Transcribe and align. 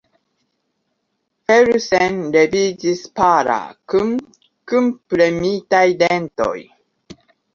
Felsen 1.49 2.15
leviĝis, 2.35 3.03
pala, 3.21 3.57
kun 3.93 4.09
kunpremitaj 4.71 5.85
dentoj. 6.03 6.57